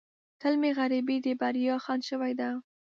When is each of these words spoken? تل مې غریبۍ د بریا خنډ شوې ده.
تل 0.41 0.53
مې 0.61 0.71
غریبۍ 0.77 1.17
د 1.25 1.27
بریا 1.41 1.75
خنډ 1.83 2.01
شوې 2.09 2.33
ده. 2.39 2.49